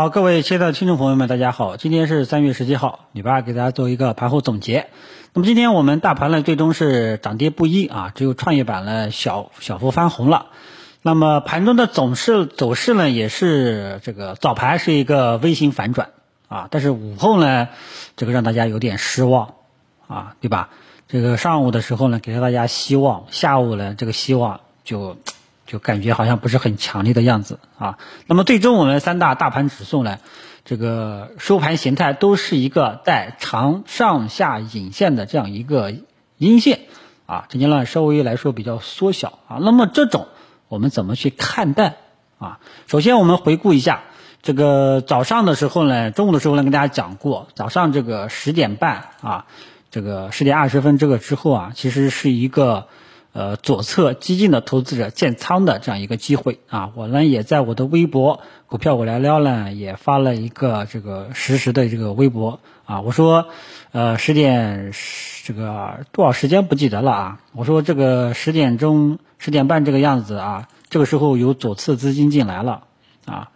[0.00, 4.86] 好，各位亲爱的听众朋友们，大家好，今天是三月十七号，礼拜二，给大家做一个盘后总结。
[5.34, 10.46] 那么今天我们大盘呢，最终是涨跌不一啊，只有创业板呢小小幅翻红了。
[11.02, 16.08] 那么盘中的总势走势呢，也是这个早盘是一个微型反转
[16.48, 17.68] 啊，但是午后呢，
[18.16, 19.52] 这个让大家有点失望
[20.08, 20.70] 啊，对吧？
[21.08, 25.18] 这个上午的时候呢，给了大家希望，下午呢，这个希望就。
[25.70, 27.96] 就感觉好像不是很强烈的样子啊。
[28.26, 30.18] 那么最终我们三大大盘指数呢，
[30.64, 35.94] 这个收盘形态都是一个带长上下影线的这样一个
[36.38, 36.80] 阴线
[37.26, 39.58] 啊，成交量稍微来说比较缩小啊。
[39.60, 40.26] 那么这种
[40.66, 41.94] 我们怎么去看待
[42.40, 42.58] 啊？
[42.88, 44.02] 首先我们回顾一下
[44.42, 49.46] 这个早上的时候呢，中午的时候呢跟大家讲过，早上这个十点半啊，
[49.92, 52.88] 这个十点二十分这个之后啊，其实是一个。
[53.32, 62.58] 呃，左侧激进的投资者建仓的这样一个机会啊，我呢也在我的微博股票我来撩呢也发了一个这个实时的这个微博。
[62.84, 63.46] 啊，我说，
[63.92, 64.92] 呃，十点
[65.44, 72.82] 这个多少时间不记得了啊，我说这个十点钟十点半这个样子啊，这个时候有左侧资金进来了
[73.26, 73.50] 啊，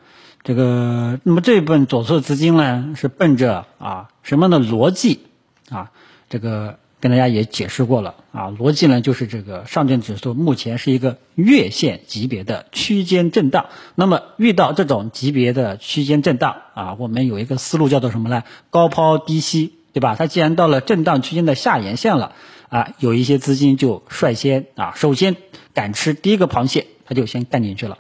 [0.45, 5.27] 这个那么这部分左侧资金呢是奔着啊什么样的逻辑
[5.69, 5.91] 啊？
[6.29, 6.79] 这个。
[7.05, 18.43] 跟大家也解释过了啊，逻辑呢就是这个上证指数目前是一个月线级别的区间震荡，那么遇到这种级别的区间震荡啊，我们有一个思路叫做什么呢？
[18.71, 20.17] 高抛低吸，对吧？
[20.17, 22.33] 它既然到了震荡区间的下沿线了
[22.71, 25.37] 啊，有一些资金就率先啊，首先
[25.75, 27.99] 敢吃第一个螃蟹，它就先干进去了，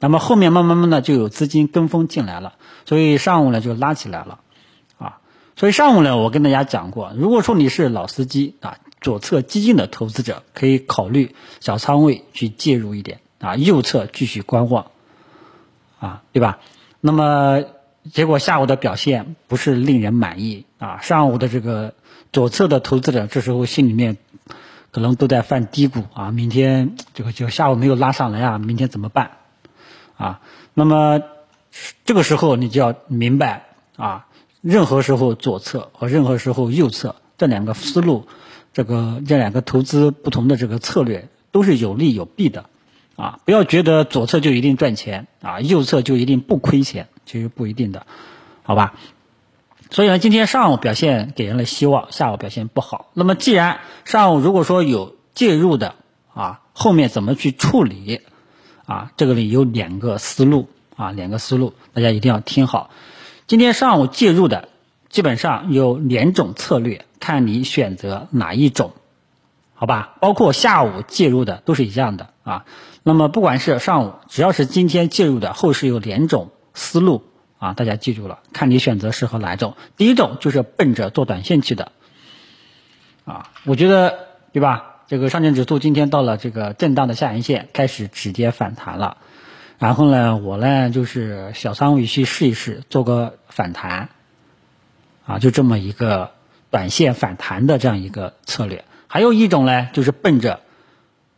[0.00, 2.54] 那么后面慢慢慢的就有资金跟风进来了，
[2.86, 4.38] 所以上午呢就拉起来了。
[5.56, 14.90] 所以上午呢，我跟大家讲过，如果说你是老司机啊，左侧激进的投资者，可以考虑小仓位去介入一点啊，右侧继续观望，
[15.98, 16.58] 啊，对吧？
[17.00, 17.64] 那么
[18.12, 21.94] 结果下午的表现不是令人满意啊，上午的这个
[22.34, 24.18] 左侧的投资者这时候心里面
[24.90, 29.30] 可能都在犯嘀咕啊，明天这个就下午没有拉上来啊，明天怎么办？
[30.18, 30.42] 啊，
[30.74, 31.22] 那么
[32.04, 34.25] 这个时候你就要明白啊。
[34.66, 38.26] 任何时候左侧和任何时候右侧这两个思路，
[38.72, 42.64] 这个这两个投资不同的这个策略都是有利有弊的，
[43.14, 48.08] 啊，不要觉得左侧就一定赚钱啊，右侧就一定不亏钱，其实不一定的，
[48.64, 48.94] 好吧？
[49.92, 53.12] 所以呢，今天上午表现给人了希望，下午表现不好。
[53.14, 55.94] 那么既然上午如果说有介入的
[56.34, 58.20] 啊，后面怎么去处理
[58.84, 59.12] 啊？
[59.16, 62.90] 这个里有两个思路啊，两个思路，大家一定要听好。
[63.46, 64.70] 今天上午介入的
[65.08, 68.92] 基本上有两种策略，看你选择哪一种，
[69.74, 70.16] 好吧？
[70.20, 72.64] 包括下午介入的都是一样的啊。
[73.04, 77.22] 那么不管是上午，只要是今天介入的，后市有两种思路
[77.60, 79.76] 啊，大家记住了，看你选择适合哪一种。
[79.96, 81.92] 第一种就是奔着做短线去的
[83.24, 84.96] 啊，我觉得对吧？
[85.06, 89.18] 这个上证指数今天到了这个震荡的下沿线，开始止跌反弹了。
[89.78, 94.08] 然后呢，我呢就是小仓位去试一试，做个反弹，
[95.26, 96.30] 啊，就这么一个
[96.70, 98.84] 短线反弹的这样一个策略。
[99.06, 100.60] 还有一种呢，就是奔着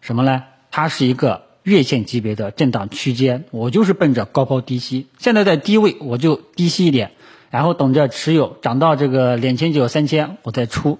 [0.01, 0.45] 什么呢？
[0.71, 5.09] 它是一个月线级别的震荡区间，我就是奔着高抛低吸。
[5.19, 7.11] 现在在低位，我就低吸一点，
[7.51, 10.99] 然后等着持有涨到这个两千九三千，我再出。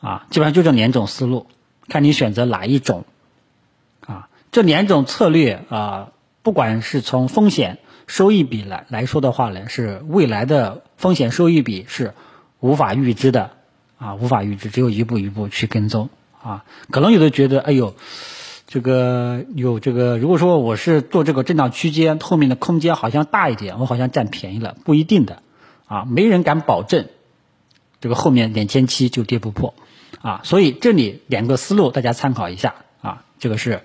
[0.00, 1.46] 啊，基本上就这两种思路，
[1.88, 3.04] 看你选择哪一种。
[4.52, 6.12] 这两种策略啊，
[6.42, 12.14] 不管是从风险收益比来来说的话呢，是未来的风险收益比是
[12.60, 13.50] 无法预知的
[13.98, 16.08] 啊，无法预知，只有一步一步去跟踪
[16.42, 16.64] 啊。
[16.90, 17.94] 可能有的觉得，哎呦，
[18.66, 25.42] 这个有这个，如果说我是做这个震荡区间，后面的空间好像大一点，我好像占便宜了，不一定的
[25.86, 27.06] 啊，没人敢保证
[28.00, 29.74] 这个后面两千七就跌不破
[30.22, 30.40] 啊。
[30.44, 33.82] 所以这里两个思路大家参考一下啊，这个是。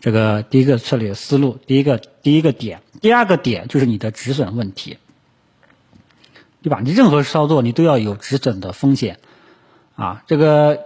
[0.00, 4.98] 这个第一个策略思路，第一个第一个点，第二个点就是你的止损问题，
[6.62, 6.80] 对吧？
[6.84, 9.18] 你任何操作你都要有止损的风险，
[9.96, 10.80] 啊，这个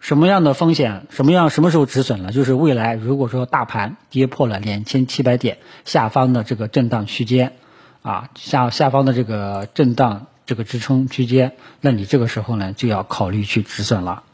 [0.00, 2.32] 什么样的风险，什么样什么时候止损了？
[2.32, 7.54] 就是未来如果说大盘跌破了两千七百点下方的这个震荡区间，
[8.02, 14.24] 啊，下下方的这个震荡这个支撑区间，那你这个时候呢就要考虑去止损了，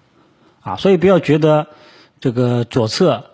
[0.62, 1.68] 啊，所以不要觉得
[2.20, 3.30] 这个左侧。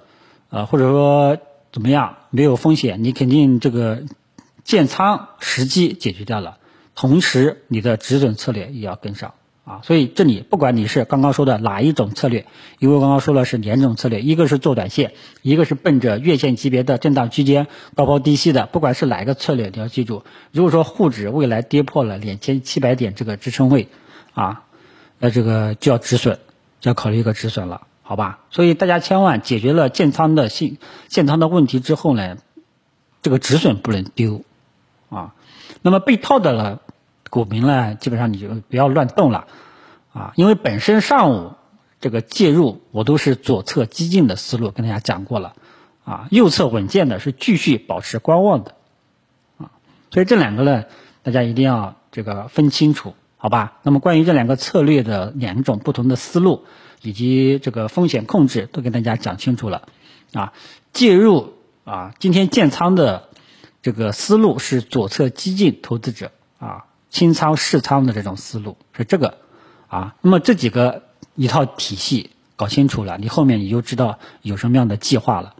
[0.51, 1.39] 呃，或者说
[1.73, 4.03] 怎么样没有风险，你肯定这个
[4.65, 6.59] 建仓时机解决掉了，
[6.95, 12.47] 同时你的止损策略也要跟上啊，所以这里不管你是刚刚说的哪一种策略，
[12.81, 15.13] 因为刚刚说了是两种策略，一个是做短线，
[15.43, 23.87] 一个是奔着月线级别的震荡区间高抛低吸的，不管是哪一个策略，你要记住，如果说沪指未来跌破了两千七百点这个支撑位，
[24.35, 24.65] 啊，
[25.19, 26.39] 那这个就要止损，
[26.81, 28.41] 就要考虑一个止损了，好吧？
[28.51, 32.39] 所以大家千万解决了建仓的信建仓的问题之后呢，
[33.23, 34.43] 这个止损不能丢，
[35.11, 35.37] 啊，
[35.81, 36.81] 那么被套的了。
[37.31, 39.47] 股民呢，基本上你就不要乱动了，
[40.13, 41.53] 啊，因为本身上午
[42.01, 45.55] 这个介入我都是左侧激进的思路跟大家讲过了，
[46.05, 48.75] 啊，右侧稳健的是继续保持观望的，
[49.59, 49.71] 啊，
[50.11, 50.87] 所以这两个呢，
[51.23, 53.79] 大家一定要这个分清楚，好吧？
[53.83, 56.67] 那么关于这两个策略的两种不同的思路
[57.01, 59.89] 以及这个风险控制都跟大家讲清楚了，
[60.35, 60.53] 啊，
[60.93, 61.55] 介入
[61.85, 63.31] 啊，今天建仓的
[63.81, 66.85] 这个思路是左侧激进投资者啊。
[67.09, 69.39] 清仓试仓的这种思路是这个，
[69.89, 71.03] 啊，那么这几个
[71.35, 75.57] 一套体系搞清楚了，你后面你就知道有什么样的计划了，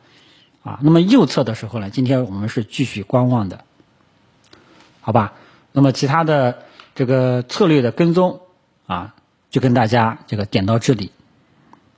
[0.63, 3.65] 啊，那么右侧的时候呢，今天我们是继续观望的，
[5.01, 5.33] 好吧？
[5.73, 6.63] 那么其他的
[6.95, 8.41] 这个策略的跟踪
[8.87, 9.15] 啊，
[9.51, 11.13] 就跟大家这个点到这里，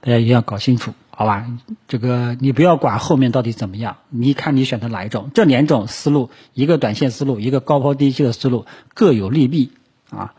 [0.01, 0.93] 大家一定要搞清楚。
[1.15, 1.47] 好吧，
[1.89, 9.73] 这个你不要管后面到底怎么样，你看你选择哪一种，这两种思路，一个短线思路，一个高抛低吸的思路，各有利弊
[10.11, 10.33] 啊，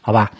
[0.00, 0.32] 好吧。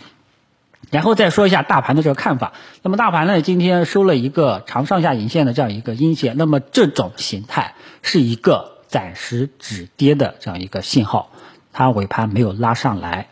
[0.91, 11.31] 然后再说一下大盘的这个看法，那么大盘呢，今天收了一个长上下影线的这样一个阴线，那么这种形态是一个暂时止跌的这样一个信号，
[11.73, 13.29] 它尾盘没有拉上来，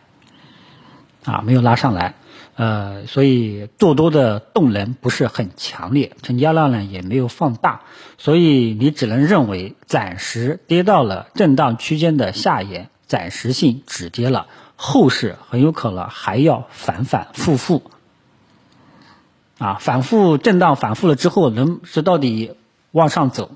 [1.25, 2.15] 啊，没有拉上来。
[2.55, 7.81] 呃，所以做多的动能不是很强烈，成交量呢也没有放大，
[8.19, 17.81] 所以你只能认为暂时跌到了震荡区间的下沿，暂时性止跌了，后市很有可能还要反反复复，
[19.57, 22.55] 啊，反复震荡反复了之后，能是到底
[22.91, 23.49] 往上走，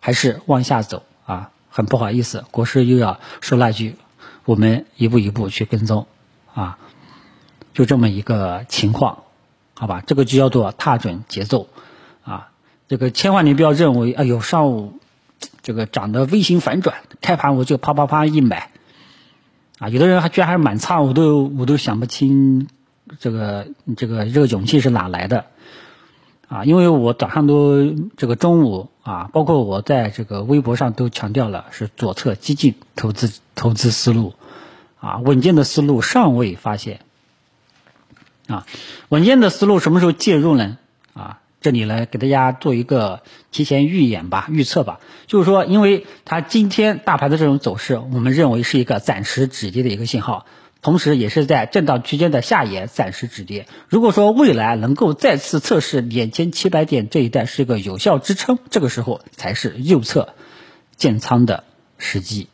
[0.00, 1.50] 还是往下走啊？
[1.70, 3.96] 很不好意思，国师又要说那句，
[4.44, 6.06] 我们一步一步去跟踪，
[6.52, 6.76] 啊。
[7.74, 9.24] 就这么一个情况，
[9.74, 11.66] 好吧，这个就叫做踏准节奏，
[12.22, 12.52] 啊，
[12.86, 15.00] 这个千万你不要认为，哎呦，上午
[15.60, 18.70] 这个涨得微型反转，开盘我就啪啪啪一买，
[19.80, 22.68] 啊，有的人还居然还是满仓，我都我都想不清
[23.18, 23.66] 这个
[23.96, 25.46] 这个这个勇气是哪来的，
[26.46, 34.32] 啊，因为我早上都这个中午啊，包括我在这个微博上都强调了，是左侧激进投资投资思路，
[35.00, 37.00] 啊，稳健的思路尚未发现。
[38.46, 38.66] 啊，
[39.08, 40.76] 稳健的思路什么时候介入呢？
[41.14, 45.00] 啊，这里来给大家做一个提前预演吧、预测吧。
[45.26, 50.44] 就是说，因为它今天大盘的这种走势，我们认为是一个暂时止跌的一个信号，
[50.82, 53.66] 同时也是在震荡区间的下沿暂时止跌。
[53.88, 60.34] 如果说未来能够再次测试两千七百点这一带是一个有效支撑，这个时候才是右侧
[60.96, 61.64] 建仓的
[61.96, 62.48] 时机，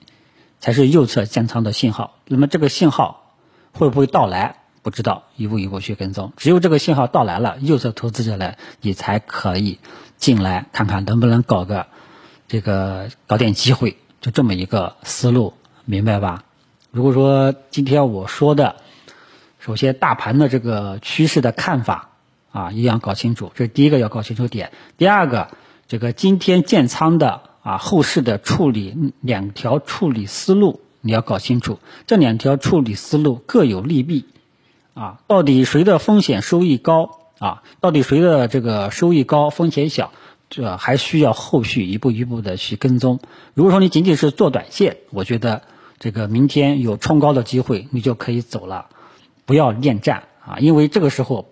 [0.61, 2.19] 才是右侧建仓的信号。
[2.27, 3.35] 那么这个信号
[3.73, 4.60] 会不会到来？
[4.83, 9.79] 不知道一步一步去跟踪，只有这个信号到来了，右侧投资者呢，你才可以
[10.17, 11.87] 进来看看能不能搞个
[12.49, 15.53] 这个搞点机会，就这么一个思路，
[15.85, 16.45] 明白吧？
[16.91, 18.77] 如果说今天我说的，
[19.59, 22.11] 首先大盘的这个趋势的看法
[22.51, 24.73] 啊，一定要搞清楚，这是第一个要搞清楚点。
[24.97, 25.49] 第二个，
[25.89, 34.25] 这个今天建仓的啊，后市的处理两条处理思路你要搞清楚，这两条处理思路各有利弊。
[34.95, 37.63] 啊，到底谁的风险收益高啊？
[37.81, 40.13] 到底谁的这个收益高，风险小？
[40.49, 43.21] 这还需要后续一步一步的去跟踪。
[43.55, 45.63] 如果说你仅仅是做短线，我觉得
[46.01, 48.89] 这个明天有冲高的机会，你就可以走了，
[49.47, 50.59] 不要恋战啊！
[50.59, 51.49] 因为这个时候，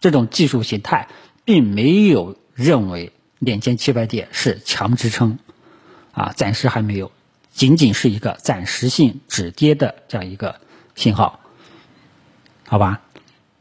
[0.00, 1.08] 这种技术形态
[1.44, 5.38] 并没有认为两千七百点是强支撑
[6.12, 7.12] 啊，暂时还没有，
[7.52, 10.56] 仅仅是一个暂时性止跌的这样一个
[10.94, 11.40] 信号。
[12.66, 13.02] 好吧，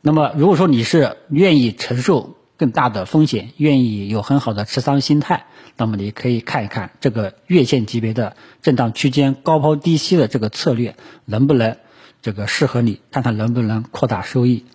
[0.02, 11.78] 那么如果说你是愿意承受更大的风险，愿意有很好的持仓心态，那么你可以看一看这个月线级别的震荡区间高抛低吸的这个策略能不能
[12.22, 14.66] 这个适合你，看看能不能扩大收益，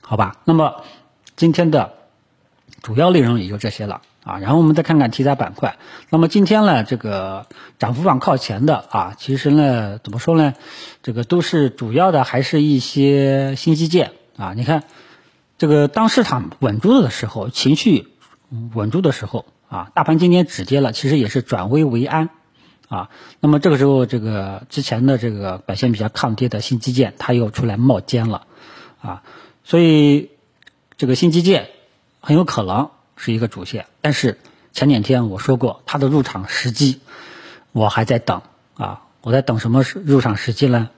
[0.00, 0.40] 好吧？
[0.44, 0.84] 那么
[1.36, 1.94] 今天的
[2.80, 4.00] 主要内容也就这些了。
[4.26, 5.78] 啊，然后我们再看看题材板块。
[6.10, 7.46] 那么今天呢，这个
[7.78, 10.54] 涨幅榜靠前的啊，其实呢，怎么说呢？
[11.04, 14.52] 这个都是主要的，还是一些新基建啊。
[14.54, 14.82] 你看，
[15.58, 18.08] 这个当市场稳住的时候，情绪
[18.74, 22.30] 稳住的时候啊，大盘今天止跌了，其实也是转危为安
[22.88, 23.10] 啊。
[23.38, 28.48] 那么这个时候，这个之前的这个表现比较抗跌的新基建，它又出来冒尖了。
[29.00, 29.22] 啊，
[29.62, 30.30] 所以
[30.96, 31.68] 这个新基建
[32.18, 34.38] 很有可能是一个主线，但是
[34.72, 37.00] 前两天我说过它的入场时机，
[37.72, 38.42] 我还在等
[38.76, 40.90] 啊，我在等什么时入场时机呢？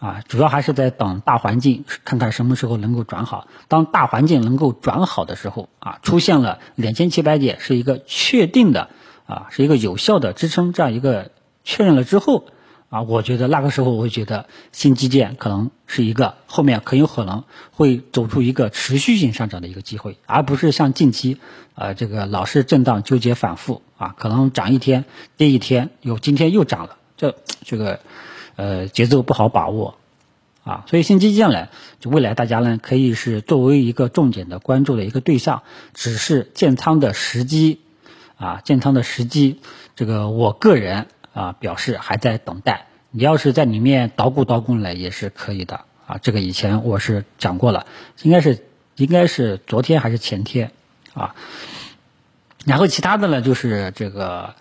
[0.00, 3.46] 啊，主要还是在等大环境，看看什么时候能够转好。
[3.68, 8.88] 当大环境能够转好的时候，啊，出现了两千七百点是一个确定的，
[9.26, 11.30] 啊，是一个有效的支撑，这样一个
[11.62, 12.46] 确认了之后，
[12.92, 21.38] 啊，我觉得那个时候我会觉得新基建可能是一个后面很有可能会走出一个持续性上涨的一个机会，而不是像近期，
[21.74, 25.06] 呃，这个老是震荡纠结反复，啊，可能涨一天
[25.38, 27.34] 跌一天，有今天又涨了，这
[27.64, 28.00] 这个。
[28.54, 29.94] 呃，节奏不好把握，
[30.62, 31.68] 啊，所以新基建呢，
[32.00, 35.62] 就未来大家呢可以是作为一个重点的关注的一个对象，
[35.94, 37.80] 只是建仓的时机，
[38.36, 39.58] 啊，建仓的时机，
[39.96, 42.86] 这个我个人啊表示还在等待。
[43.10, 47.86] 你要是在里面捣鼓捣鼓呢，也是可以的，啊，这个以前我是讲过了，
[48.22, 48.64] 应该是
[48.96, 50.70] 应该是昨天还是前天，
[51.14, 51.34] 啊，
[52.64, 54.54] 然后其他的呢就是这个。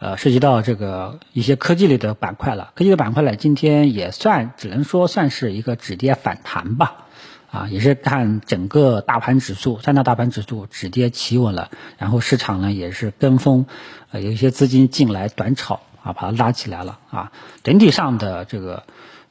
[0.00, 7.06] 呃，涉及到这个一些科技类的板块了，科技的板块呢，今天也算只能说算是一个止跌反弹吧，
[7.50, 13.66] 啊，也是看整个大盘指数，三大大盘指数止跌企稳了，然后市场呢也是跟风，
[14.12, 18.84] 呃，有一些资金进来短炒啊，把它拉起来了啊，整体上的这个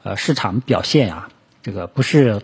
[0.03, 1.29] 呃市场表现啊，
[1.63, 2.43] 这个不是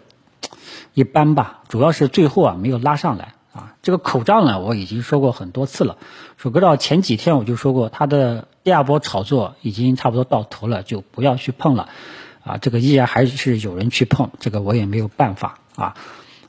[0.96, 3.36] 一般吧，主要是最后啊没有拉上来。
[3.54, 5.98] 啊，这个口罩呢，我已经说过很多次了。
[6.38, 11.90] 说到前几天我就说过，它的第二波炒作已经差不多到头了，就不要去碰了。
[12.44, 15.94] 啊，这个依然还是有人去碰，这个我也没有办法啊。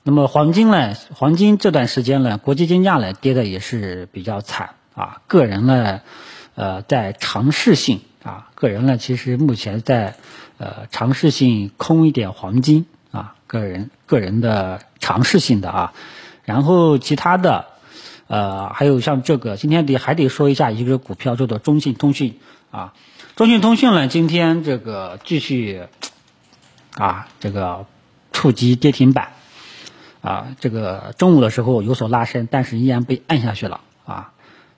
[0.03, 0.95] 那么黄金呢？
[1.15, 5.21] 黄金这段时间呢，国际金价呢跌的也是比较惨啊。
[5.27, 6.01] 个人呢，
[6.55, 10.17] 呃，在尝试性啊，个人呢其实目前在
[10.59, 15.93] 呃尝试性空一点黄金啊，个人个人的尝试性的啊。
[16.45, 17.65] 然后其他的，
[18.27, 22.39] 呃，还有像这个，今天得还得说一下一个股票，叫做中信通讯
[22.71, 22.93] 啊。
[23.35, 25.85] 中信通讯呢，今天这个继续
[26.97, 27.87] 啊，这个
[28.31, 29.33] 触及跌停板
[30.21, 30.49] 啊。
[30.61, 34.31] 这个中午的时候有所拉升，但是依然被按下去了啊。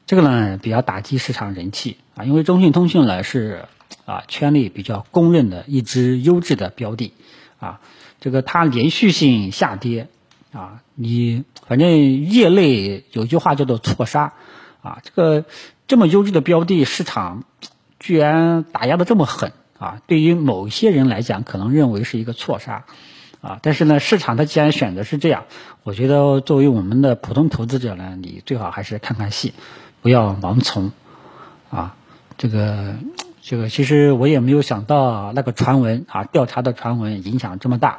[0.06, 3.66] 这个呢，比较打击市场人气啊，因为中信通讯呢是
[4.04, 7.12] 啊圈内比较公认的一只优质的标的
[7.58, 7.80] 啊。
[8.20, 10.08] 这个它连续性下跌。
[10.52, 11.90] 啊，你反正
[12.24, 14.32] 业内有一句话叫做错杀，
[14.80, 15.44] 啊，这个
[15.86, 17.44] 这么优质的标的，市场
[17.98, 20.00] 居然打压的这么狠啊！
[20.06, 22.86] 对于某些人来讲，可能认为是一个错杀，
[23.42, 25.44] 啊，但是呢，市场它既然选择是这样，
[25.82, 29.52] 我觉得作为我们的普通投资者呢，你最好还是看看戏，
[30.06, 30.92] 不要盲从，
[31.68, 31.96] 啊，
[32.38, 32.94] 这个
[33.42, 37.98] 这个其实我也没有想到那个传闻啊，调查的传闻影响这么大。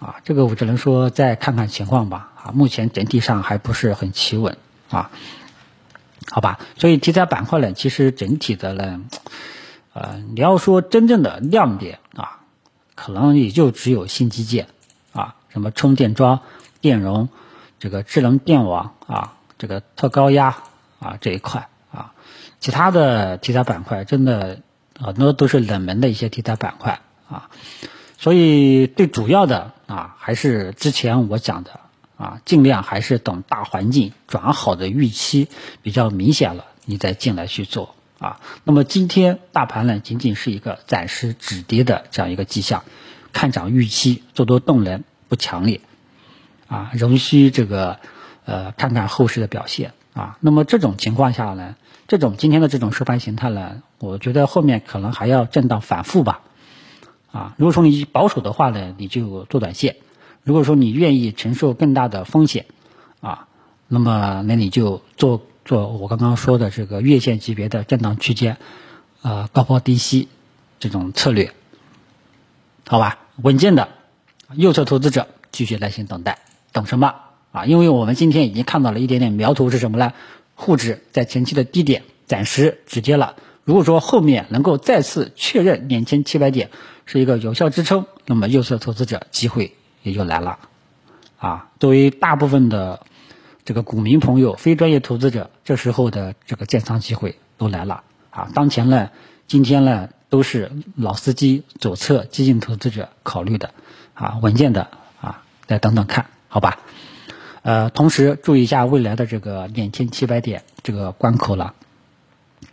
[0.00, 2.32] 啊，这个我只能说再看看情况吧。
[2.42, 4.56] 啊，目前整体上还不是很企稳
[4.90, 5.12] 啊，
[6.28, 6.58] 好吧。
[6.76, 9.00] 所以题材板块呢，其实整体的呢，
[9.92, 12.40] 呃，你要说真正的亮点啊，
[12.96, 14.66] 可能也就只有新基建
[15.12, 16.40] 啊，什么充电桩、
[16.80, 17.28] 电容、
[17.78, 20.64] 这个智能电网啊，这个特高压
[20.98, 22.12] 啊这一块啊，
[22.60, 24.60] 其他的题材板块真的
[24.98, 27.50] 很多都是冷门的一些题材板块啊。
[28.20, 31.78] 所以，最主要的啊，还是之前我讲的
[32.16, 35.48] 啊，尽量还是等大环境转好的预期
[35.82, 38.40] 比较明显了，你再进来去做啊。
[38.64, 42.82] 那么今天大盘呢，仅仅是一个暂时止跌的这样一个迹象，
[43.32, 45.80] 看涨预期做多动能不强烈
[46.66, 48.00] 啊，仍需这个
[48.46, 50.38] 呃看看后市的表现啊。
[50.40, 56.40] 那么这种情况下呢，这种今天的这种收盘形态呢，我觉得后面可能还要震荡反复吧。
[57.30, 59.92] 啊，如果说你保守的话呢，你就做短线；
[60.42, 62.64] 如果说你愿意承受更大的风险，
[63.20, 63.48] 啊，
[63.86, 68.56] 那么那你就做做我刚刚说的这个月线级别的震荡区间，
[69.20, 70.28] 呃，高抛低吸
[70.80, 71.52] 这种策略，
[72.86, 73.88] 好吧，稳健的
[74.54, 76.38] 右侧投资者继续耐心等待，
[76.72, 77.14] 等什么
[77.52, 77.64] 啊？
[77.66, 80.12] 因为我们今天已经看到了一点点苗头是什么呢？
[80.54, 83.36] 沪指在前期的低点暂时止跌了。
[83.64, 86.70] 如果说后面能够再次确认两千七百点
[87.04, 90.58] 是一个有效支撑，那么右侧投资者机会也就来了，
[91.38, 93.00] 啊，作为大部分的
[93.66, 99.10] 这个股民朋友、非专业投资者，这时候的这个建仓机会都来了，啊，当前呢，
[99.46, 103.70] 今天呢都是老司机、左侧激进投资者考虑的，
[104.14, 104.88] 啊，稳健的
[105.20, 106.80] 啊，再等等看好吧，
[107.68, 111.74] 呃，同时注意一下未来的这个两千七百点这个关口了。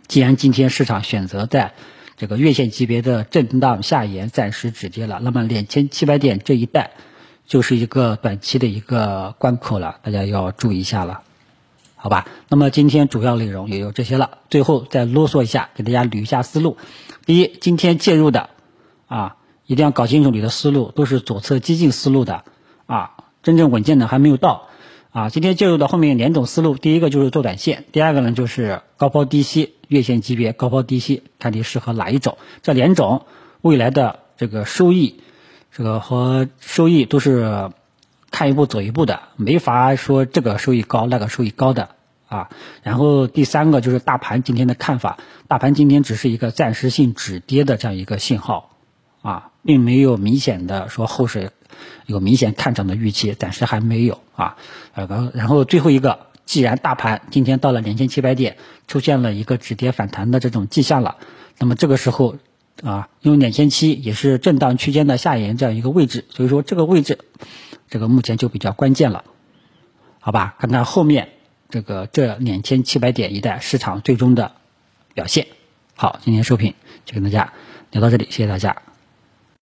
[0.08, 1.74] 既然今天市场选择在
[2.16, 6.92] 这个月线级别的震荡下沿暂时止跌了，那么两千七百点这一带
[7.46, 11.20] 就是一个短期的一个关口了，大家要注意一下了，
[11.96, 12.26] 好吧？
[12.48, 16.78] 那么今天主要内容也有这些了，最后再啰嗦一下，给大家捋一下思路。
[17.26, 18.48] 第一，今天介入的
[19.08, 19.36] 啊，
[19.66, 22.44] 一定要搞清楚你的思路，都是左侧激进思路的
[22.86, 23.10] 啊，
[23.42, 24.70] 真正稳健的还没有到
[25.16, 25.30] 啊。
[25.30, 32.36] 今天介入的后面两种思路，第一个就是做短线，第二个呢就是高抛低吸，月线级别高抛低吸，看你适合哪一种。
[32.60, 33.24] 这两种
[33.62, 35.20] 未来的这个收益。
[35.72, 37.70] 这个和收益都是
[38.30, 41.90] 看一步走一步的，没法说这个收益高那个收益高的
[42.28, 42.48] 啊。
[42.82, 45.18] 然后第三个就是大盘今天的看法，
[45.48, 48.70] 大盘今天只是一个暂时性止跌的这样一个信号
[49.20, 51.52] 啊，并没有明显的说后市
[52.06, 54.56] 有明显看涨的预期，暂时还没有啊。
[54.94, 58.56] 呃，然后最后一个，既然大盘今天到了两千七百点，
[58.86, 61.16] 出现了一个止跌反弹的这种迹象了，
[61.58, 62.36] 那么这个时候。
[62.84, 67.20] 啊，因为两千七也是震荡区间的下沿这样一个位置，所以说这个位置，
[67.88, 69.24] 这个目前就比较关键了，
[70.20, 70.56] 好吧？
[70.58, 71.30] 看看后面
[71.70, 74.52] 这个这两千七百点一带市场最终的
[75.14, 75.46] 表现。
[75.94, 76.74] 好，今天收评
[77.06, 77.54] 就跟大家
[77.92, 78.95] 聊到这里，谢谢大家。